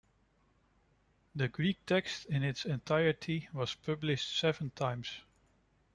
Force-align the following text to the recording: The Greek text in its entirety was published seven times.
The 1.35 1.47
Greek 1.49 1.85
text 1.85 2.25
in 2.25 2.41
its 2.41 2.65
entirety 2.65 3.47
was 3.53 3.75
published 3.75 4.35
seven 4.39 4.71
times. 4.71 5.11